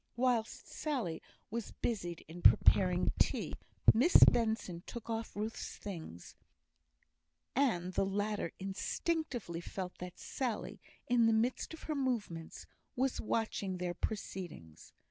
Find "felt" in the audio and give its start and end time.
9.61-9.99